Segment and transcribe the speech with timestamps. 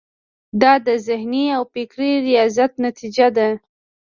[0.61, 3.49] دا د ذهني او فکري ریاضت نتیجه ده.